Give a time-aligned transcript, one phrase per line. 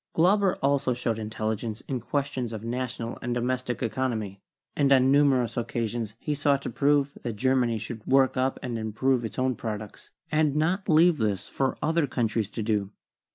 [0.13, 4.41] Glauber 78 CHEMISTRY also showed intelligence in questions of national and do mestic economy,
[4.75, 9.23] and on numerous occasions he sought to prove that Germany should work up and improve
[9.23, 12.89] its own products, and not leave this for other countries to do.